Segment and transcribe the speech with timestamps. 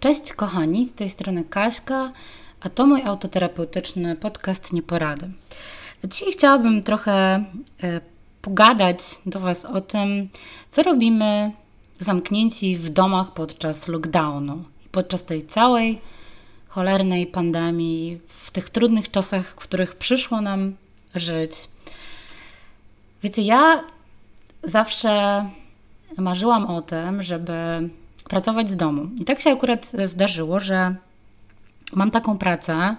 [0.00, 2.12] Cześć kochani, z tej strony Kaśka,
[2.60, 5.30] a to mój autoterapeutyczny podcast Nieporady.
[6.04, 7.44] Dzisiaj chciałabym trochę e,
[8.42, 10.28] pogadać do Was o tym,
[10.70, 11.52] co robimy
[12.00, 16.00] zamknięci w domach podczas lockdownu i podczas tej całej
[16.68, 20.74] cholernej pandemii, w tych trudnych czasach, w których przyszło nam
[21.14, 21.52] żyć.
[23.22, 23.84] Wiecie, ja
[24.62, 25.44] zawsze
[26.18, 27.88] marzyłam o tym, żeby
[28.28, 29.06] pracować z domu.
[29.20, 30.94] I tak się akurat zdarzyło, że
[31.92, 32.96] mam taką pracę,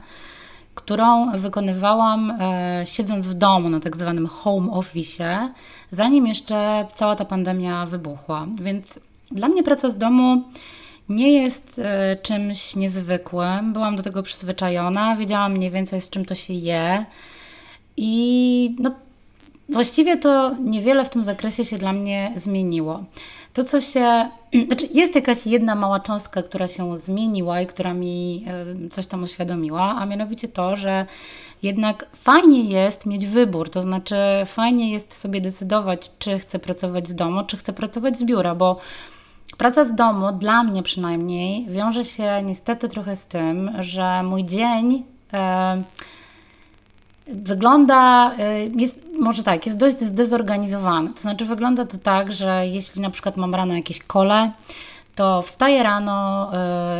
[0.75, 5.49] którą wykonywałam e, siedząc w domu na tak zwanym home office,
[5.91, 8.47] zanim jeszcze cała ta pandemia wybuchła.
[8.61, 8.99] Więc
[9.31, 10.43] dla mnie praca z domu
[11.09, 13.73] nie jest e, czymś niezwykłym.
[13.73, 17.05] Byłam do tego przyzwyczajona, wiedziałam mniej więcej z czym to się je.
[17.97, 18.91] I no,
[19.69, 23.03] właściwie to niewiele w tym zakresie się dla mnie zmieniło.
[23.53, 24.29] To, co się.
[24.67, 28.45] Znaczy, jest jakaś jedna mała cząstka, która się zmieniła i która mi
[28.85, 31.05] e, coś tam uświadomiła, a mianowicie to, że
[31.63, 34.15] jednak fajnie jest mieć wybór, to znaczy
[34.45, 38.79] fajnie jest sobie decydować, czy chcę pracować z domu, czy chcę pracować z biura, bo
[39.57, 45.03] praca z domu, dla mnie przynajmniej, wiąże się niestety trochę z tym, że mój dzień.
[45.33, 45.83] E,
[47.33, 51.09] wygląda, y, jest, może tak, jest dość zdezorganizowany.
[51.13, 54.51] To znaczy wygląda to tak, że jeśli na przykład mam rano jakieś kole,
[55.15, 56.51] to wstaję rano,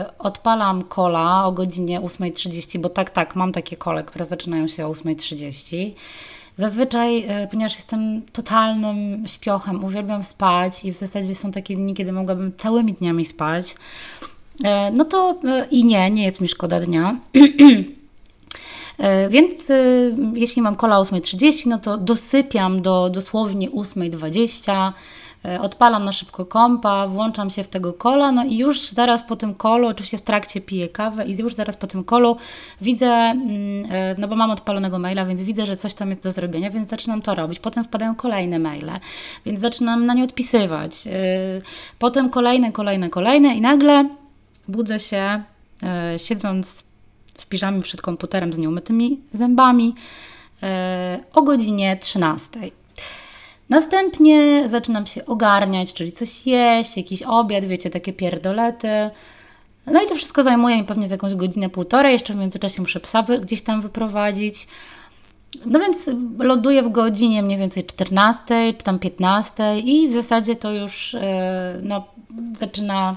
[0.02, 4.88] y, odpalam kola o godzinie 8.30, bo tak, tak, mam takie kole, które zaczynają się
[4.88, 5.91] o 8.30.
[6.58, 12.11] Zazwyczaj, y, ponieważ jestem totalnym śpiochem, uwielbiam spać i w zasadzie są takie dni, kiedy
[12.11, 13.75] mogłabym całymi dniami spać,
[14.93, 15.39] no to
[15.71, 17.16] i nie, nie jest mi szkoda dnia.
[19.00, 19.75] E, więc e,
[20.33, 24.92] jeśli mam kola 8.30, no to dosypiam do dosłownie 8.20
[25.45, 29.36] e, odpalam na szybko kompa, włączam się w tego kola, no i już zaraz po
[29.36, 32.38] tym kolu, oczywiście w trakcie piję kawę i już zaraz po tym kolu
[32.81, 36.72] widzę, mm, no bo mam odpalonego maila, więc widzę, że coś tam jest do zrobienia,
[36.72, 37.59] więc zaczynam to robić.
[37.59, 38.92] Potem wpadają kolejne maile,
[39.45, 41.04] więc zaczynam na nie odpisywać.
[41.99, 44.09] Potem kolejne, kolejne, kolejne i nagle
[44.67, 45.43] budzę się
[46.17, 46.89] siedząc
[47.39, 49.95] w piżamie przed komputerem z nieumytymi zębami
[50.64, 52.60] e, o godzinie 13.
[53.70, 59.10] Następnie zaczynam się ogarniać, czyli coś jeść, jakiś obiad, wiecie, takie pierdolety.
[59.86, 62.14] No i to wszystko zajmuje mi pewnie z jakąś godzinę, półtorej.
[62.14, 64.67] Jeszcze w międzyczasie muszę psa gdzieś tam wyprowadzić.
[65.66, 70.71] No więc ląduję w godzinie mniej więcej 14 czy tam 15 i w zasadzie to
[70.71, 72.04] już e, no,
[72.60, 73.16] zaczyna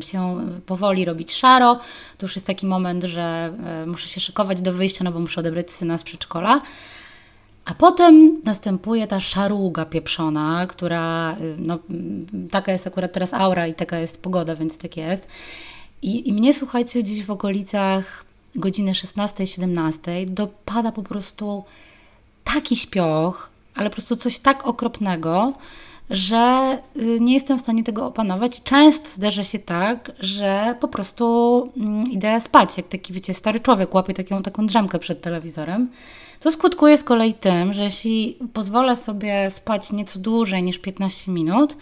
[0.00, 1.78] się powoli robić szaro.
[2.18, 5.40] To już jest taki moment, że e, muszę się szykować do wyjścia, no bo muszę
[5.40, 6.62] odebrać syna z przedszkola.
[7.64, 11.78] A potem następuje ta szaruga pieprzona, która, y, no,
[12.50, 15.28] taka jest akurat teraz aura i taka jest pogoda, więc tak jest.
[16.02, 18.24] I, i mnie, słuchajcie, gdzieś w okolicach
[18.54, 21.64] godziny 16-17 dopada po prostu
[22.44, 25.52] taki śpioch, ale po prostu coś tak okropnego,
[26.12, 28.62] że y, nie jestem w stanie tego opanować.
[28.62, 33.94] Często zdarza się tak, że po prostu mm, idę spać, jak taki, wiecie, stary człowiek
[33.94, 35.90] łapie taką, taką drzemkę przed telewizorem.
[36.40, 41.76] To skutkuje z kolei tym, że jeśli pozwolę sobie spać nieco dłużej niż 15 minut,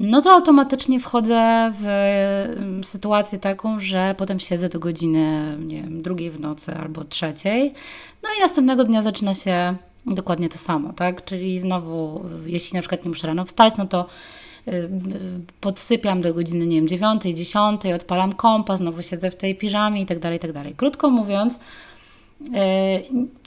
[0.00, 1.86] no to automatycznie wchodzę w
[2.56, 7.74] mm, sytuację taką, że potem siedzę do godziny, nie wiem, drugiej w nocy albo trzeciej.
[8.22, 9.76] No i następnego dnia zaczyna się
[10.06, 11.24] dokładnie to samo, tak?
[11.24, 14.06] Czyli znowu, jeśli na przykład nie muszę rano wstać, no to
[14.68, 14.88] y,
[15.60, 20.06] podsypiam do godziny, nie wiem, 9, 10, odpalam kompas, znowu siedzę w tej piżamie i
[20.06, 20.74] tak dalej, tak dalej.
[20.74, 21.58] Krótko mówiąc, y,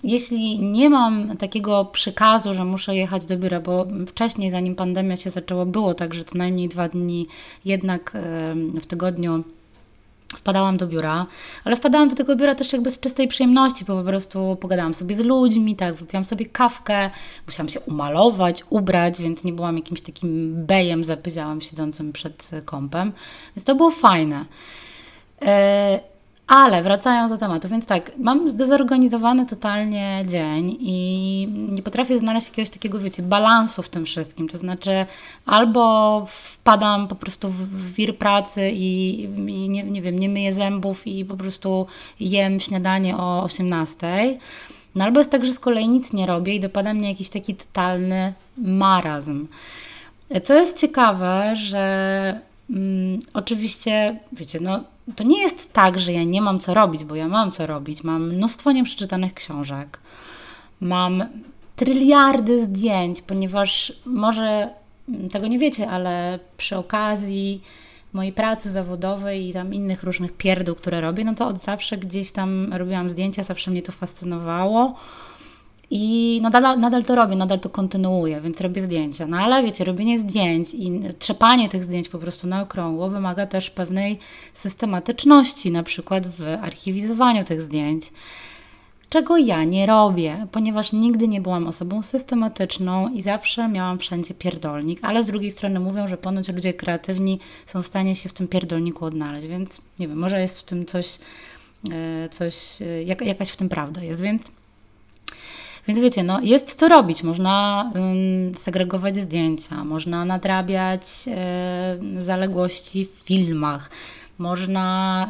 [0.03, 5.29] jeśli nie mam takiego przykazu, że muszę jechać do biura, bo wcześniej, zanim pandemia się
[5.29, 7.27] zaczęła, było tak, że co najmniej dwa dni
[7.66, 9.43] jednak y, w tygodniu
[10.38, 11.25] wpadałam do biura,
[11.63, 15.16] ale wpadałam do tego biura też jakby z czystej przyjemności, bo po prostu pogadałam sobie
[15.16, 17.09] z ludźmi, tak, wypiłam sobie kawkę,
[17.47, 23.12] musiałam się umalować, ubrać, więc nie byłam jakimś takim bejem zapyziałam siedzącym przed kąpem,
[23.56, 24.46] więc to było fajne.
[25.41, 26.15] E,
[26.47, 32.70] ale wracając do tematu, więc tak, mam zdezorganizowany totalnie dzień i nie potrafię znaleźć jakiegoś
[32.70, 34.47] takiego, wiecie, balansu w tym wszystkim.
[34.47, 35.06] To znaczy,
[35.46, 41.08] albo wpadam po prostu w wir pracy i, i nie, nie wiem, nie myję zębów
[41.08, 41.88] i po prostu
[42.20, 44.40] jem śniadanie o 18.
[44.96, 47.56] No albo jest tak, że z kolei nic nie robię i dopada mnie jakiś taki
[47.56, 49.47] totalny marazm.
[50.44, 54.84] Co jest ciekawe, że mm, oczywiście, wiecie, no
[55.16, 58.03] to nie jest tak, że ja nie mam co robić, bo ja mam co robić.
[58.03, 60.00] Mam mnóstwo nieprzeczytanych książek.
[60.82, 61.23] Mam
[61.76, 64.70] tryliardy zdjęć, ponieważ może
[65.32, 67.62] tego nie wiecie, ale przy okazji
[68.14, 72.32] mojej pracy zawodowej i tam innych różnych pierdół, które robię, no to od zawsze gdzieś
[72.32, 74.96] tam robiłam zdjęcia, zawsze mnie to fascynowało.
[75.91, 79.28] I no nadal, nadal to robię, nadal to kontynuuję, więc robię zdjęcia.
[79.28, 83.70] No ale wiecie, robienie zdjęć i trzepanie tych zdjęć po prostu na okrągło wymaga też
[83.70, 84.20] pewnej
[84.53, 88.11] systematyczności, na przykład w archiwizowaniu tych zdjęć.
[89.09, 94.99] Czego ja nie robię, ponieważ nigdy nie byłam osobą systematyczną i zawsze miałam wszędzie pierdolnik,
[95.02, 98.47] ale z drugiej strony mówią, że ponoć ludzie kreatywni są w stanie się w tym
[98.47, 101.20] pierdolniku odnaleźć, więc nie wiem, może jest w tym coś,
[101.91, 102.55] e, coś
[103.05, 104.52] jak, jakaś w tym prawda jest, więc
[105.87, 107.23] więc wiecie, no jest co robić.
[107.23, 113.90] Można um, segregować zdjęcia, można nadrabiać e, zaległości w filmach,
[114.37, 115.29] można,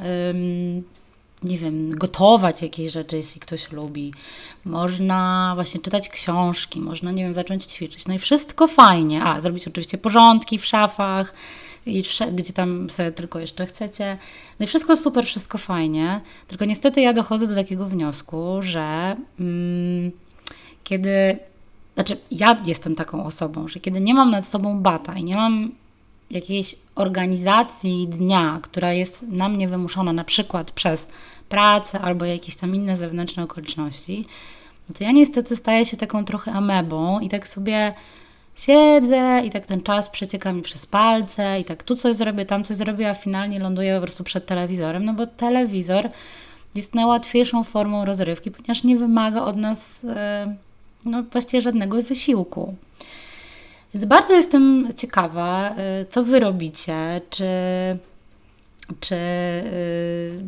[1.44, 4.14] nie wiem, gotować jakieś rzeczy, jeśli ktoś lubi.
[4.66, 8.06] Można właśnie czytać książki, można, nie wiem, zacząć ćwiczyć.
[8.08, 9.24] No i wszystko fajnie.
[9.24, 11.34] A, zrobić oczywiście porządki w szafach,
[11.86, 12.04] i
[12.34, 14.18] gdzie tam sobie tylko jeszcze chcecie.
[14.60, 16.22] No i wszystko super, wszystko fajnie.
[16.48, 19.16] Tylko niestety ja dochodzę do takiego wniosku, że.
[19.40, 20.12] Mm,
[20.86, 21.40] kiedy,
[21.96, 25.72] znaczy ja jestem taką osobą, że kiedy nie mam nad sobą bata i nie mam
[26.32, 31.08] jakiejś organizacji dnia, która jest na mnie wymuszona na przykład przez
[31.50, 34.26] pracę albo jakieś tam inne zewnętrzne okoliczności,
[34.90, 37.94] no to ja niestety staję się taką trochę amebą i tak sobie
[38.56, 42.64] siedzę i tak ten czas przecieka mi przez palce i tak tu coś zrobię, tam
[42.64, 46.10] coś zrobię, a finalnie ląduję po prostu przed telewizorem, no bo telewizor
[46.76, 50.12] jest najłatwiejszą formą rozrywki, ponieważ nie wymaga od nas yy,
[51.06, 52.76] no, właściwie żadnego wysiłku.
[53.94, 57.46] Więc bardzo jestem ciekawa, y, co Wy robicie, czy,
[59.00, 60.40] czy y,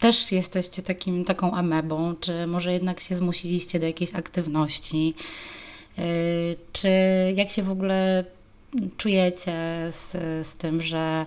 [0.00, 5.14] też jesteście takim, taką amebą, czy może jednak się zmusiliście do jakiejś aktywności,
[5.98, 6.02] y,
[6.72, 6.88] czy
[7.36, 8.24] jak się w ogóle
[8.96, 9.52] czujecie
[9.90, 10.12] z,
[10.46, 11.26] z tym, że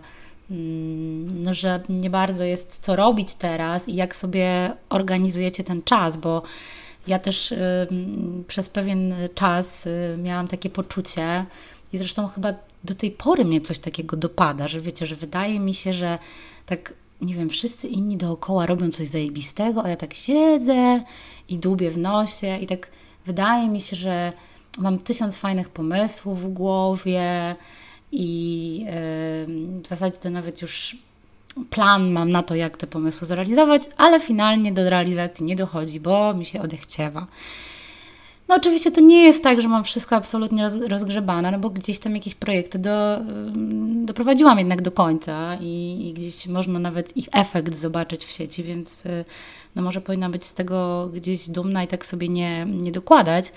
[0.51, 6.17] mm, no, że nie bardzo jest co robić teraz i jak sobie organizujecie ten czas,
[6.17, 6.43] bo
[7.07, 7.87] ja też y,
[8.47, 11.45] przez pewien czas y, miałam takie poczucie,
[11.93, 12.53] i zresztą chyba
[12.83, 16.19] do tej pory mnie coś takiego dopada, że wiecie, że wydaje mi się, że
[16.65, 21.03] tak, nie wiem, wszyscy inni dookoła robią coś zajebistego, a ja tak siedzę
[21.49, 22.89] i dłubię w nosie i tak
[23.25, 24.33] wydaje mi się, że
[24.77, 27.55] mam tysiąc fajnych pomysłów w głowie
[28.11, 30.97] i yy, w zasadzie to nawet już
[31.69, 36.33] plan mam na to, jak te pomysły zrealizować, ale finalnie do realizacji nie dochodzi, bo
[36.33, 37.27] mi się odechciewa.
[38.47, 42.15] No oczywiście to nie jest tak, że mam wszystko absolutnie rozgrzebane, no bo gdzieś tam
[42.15, 43.19] jakieś projekty do,
[44.05, 49.05] doprowadziłam jednak do końca i, i, gdzieś można nawet ich efekt zobaczyć w sieci, więc
[49.05, 49.25] y,
[49.75, 53.51] no może powinna być z tego gdzieś dumna i tak sobie nie, nie dokładać.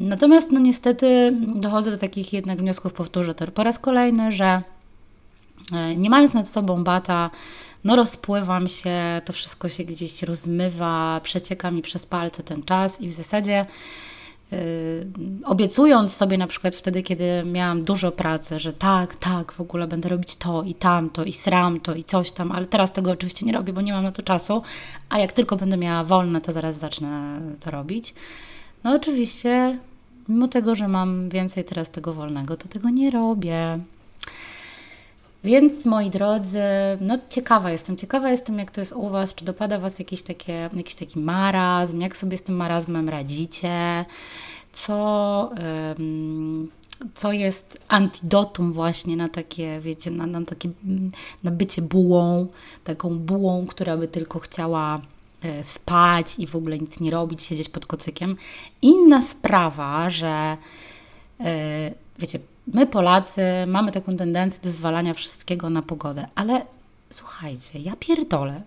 [0.00, 4.62] Natomiast no niestety dochodzę do takich jednak wniosków, powtórzę to po raz kolejny, że
[5.96, 7.30] nie mając nad sobą bata,
[7.84, 13.08] no rozpływam się, to wszystko się gdzieś rozmywa, przecieka mi przez palce ten czas i
[13.08, 13.66] w zasadzie
[14.52, 14.58] yy,
[15.44, 20.08] obiecując sobie na przykład wtedy, kiedy miałam dużo pracy, że tak, tak, w ogóle będę
[20.08, 23.52] robić to i tamto i sram to i coś tam, ale teraz tego oczywiście nie
[23.52, 24.62] robię, bo nie mam na to czasu,
[25.08, 28.14] a jak tylko będę miała wolne, to zaraz zacznę to robić.
[28.84, 29.78] No oczywiście,
[30.28, 33.78] mimo tego, że mam więcej teraz tego wolnego, to tego nie robię.
[35.44, 36.62] Więc moi drodzy,
[37.00, 40.70] no ciekawa jestem, ciekawa jestem jak to jest u Was, czy dopada Was jakiś, takie,
[40.76, 44.04] jakiś taki marazm, jak sobie z tym marazmem radzicie,
[44.72, 45.50] co,
[47.14, 50.70] co jest antidotum właśnie na takie, wiecie, na, na takie,
[51.44, 52.46] na bycie bułą,
[52.84, 55.00] taką bułą, która by tylko chciała
[55.42, 58.36] e, spać i w ogóle nic nie robić, siedzieć pod kocykiem.
[58.82, 60.56] Inna sprawa, że
[61.40, 66.66] e, wiecie, My, Polacy, mamy taką tendencję do zwalania wszystkiego na pogodę, ale
[67.10, 68.62] słuchajcie, ja pierdolę.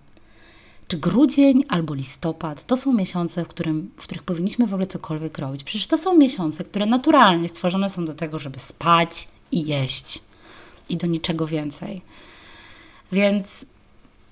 [0.87, 5.37] Czy grudzień albo listopad to są miesiące, w, którym, w których powinniśmy w ogóle cokolwiek
[5.37, 5.63] robić?
[5.63, 10.21] Przecież to są miesiące, które naturalnie stworzone są do tego, żeby spać i jeść
[10.89, 12.01] i do niczego więcej.
[13.11, 13.65] Więc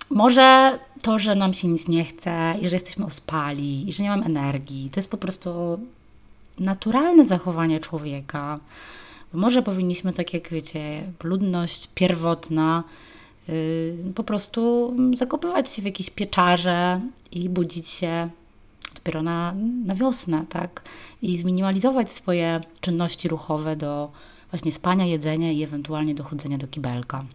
[0.10, 4.10] może to, że nam się nic nie chce i że jesteśmy ospali i że nie
[4.10, 5.80] mam energii, to jest po prostu
[6.60, 8.60] naturalne zachowanie człowieka.
[9.34, 12.84] Może powinniśmy, tak jak wiecie, ludność pierwotna,
[13.48, 17.02] yy, po prostu zakopywać się w jakieś pieczarze
[17.32, 18.30] i budzić się
[18.96, 19.56] dopiero na,
[19.86, 20.82] na wiosnę, tak?
[21.22, 24.12] I zminimalizować swoje czynności ruchowe do
[24.52, 27.26] właśnie spania, jedzenia i ewentualnie dochodzenia do kibelka.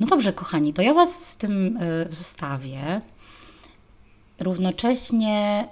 [0.00, 3.00] No dobrze, kochani, to ja Was z tym y, zostawię.
[4.40, 5.68] Równocześnie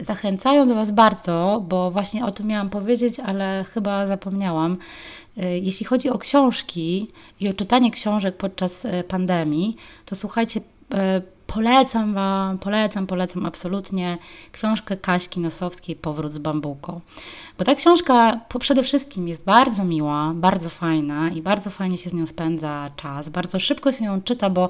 [0.00, 4.76] y, zachęcając Was bardzo, bo właśnie o tym miałam powiedzieć, ale chyba zapomniałam,
[5.36, 7.10] jeśli chodzi o książki
[7.40, 9.76] i o czytanie książek podczas pandemii,
[10.06, 10.60] to słuchajcie,
[11.54, 14.18] polecam Wam, polecam, polecam absolutnie
[14.52, 17.00] książkę Kaśki Nosowskiej Powrót z bambuką.
[17.58, 22.14] Bo ta książka przede wszystkim jest bardzo miła, bardzo fajna i bardzo fajnie się z
[22.14, 23.28] nią spędza czas.
[23.28, 24.68] Bardzo szybko się ją czyta, bo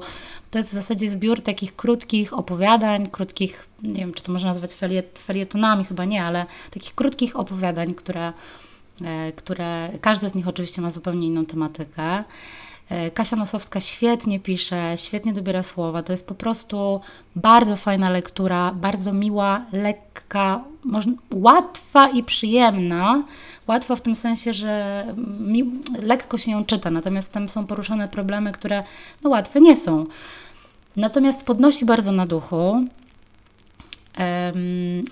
[0.51, 4.71] to jest w zasadzie zbiór takich krótkich opowiadań, krótkich, nie wiem czy to można nazwać
[5.17, 8.33] felietonami, chyba nie, ale takich krótkich opowiadań, które,
[9.01, 12.23] e, które każde z nich oczywiście ma zupełnie inną tematykę.
[12.89, 16.03] E, Kasia Nosowska świetnie pisze, świetnie dobiera słowa.
[16.03, 17.01] To jest po prostu
[17.35, 23.23] bardzo fajna lektura, bardzo miła, lekka, można, łatwa i przyjemna.
[23.67, 25.05] Łatwa w tym sensie, że
[25.39, 25.71] mi,
[26.01, 28.83] lekko się ją czyta, natomiast tam są poruszane problemy, które
[29.23, 30.05] no, łatwe nie są.
[30.95, 32.85] Natomiast podnosi bardzo na duchu.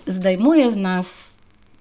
[0.08, 1.31] Zdejmuje z nas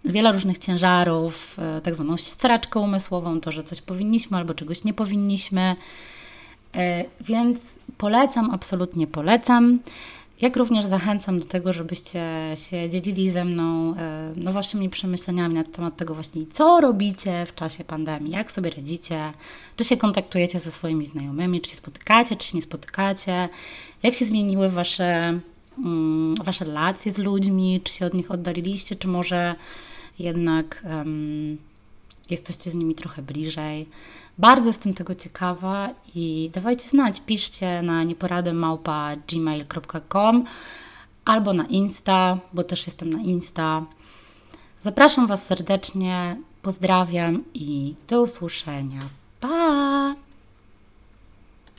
[0.05, 4.95] wiele różnych ciężarów, e, tak zwaną straczkę umysłową, to, że coś powinniśmy albo czegoś nie
[4.95, 5.77] powinniśmy.
[6.75, 9.79] E, więc polecam, absolutnie polecam.
[10.41, 12.23] Jak również zachęcam do tego, żebyście
[12.55, 17.55] się dzielili ze mną e, no, waszymi przemyśleniami na temat tego właśnie, co robicie w
[17.55, 19.33] czasie pandemii, jak sobie radzicie,
[19.77, 23.49] czy się kontaktujecie ze swoimi znajomymi, czy się spotykacie, czy się nie spotykacie,
[24.03, 25.41] jak się zmieniły wasze,
[25.79, 29.55] mm, wasze relacje z ludźmi, czy się od nich oddaliliście, czy może
[30.23, 31.59] jednak um,
[32.31, 33.89] jesteście z nimi trochę bliżej.
[34.39, 38.53] Bardzo jestem tego ciekawa i dawajcie znać, piszcie na nieporadę
[41.25, 43.85] albo na Insta, bo też jestem na Insta.
[44.81, 49.01] Zapraszam Was serdecznie, pozdrawiam i do usłyszenia.
[49.41, 50.30] Pa!